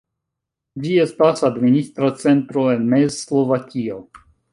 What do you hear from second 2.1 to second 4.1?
centro en Mez-Slovakio.